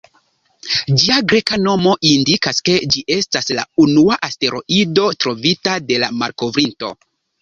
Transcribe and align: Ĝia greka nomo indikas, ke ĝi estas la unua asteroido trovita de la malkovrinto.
Ĝia 1.01 1.17
greka 1.33 1.59
nomo 1.65 1.93
indikas, 2.11 2.61
ke 2.69 2.77
ĝi 2.95 3.03
estas 3.17 3.51
la 3.59 3.65
unua 3.85 4.17
asteroido 4.29 5.07
trovita 5.25 5.77
de 5.93 6.01
la 6.07 6.11
malkovrinto. 6.23 6.91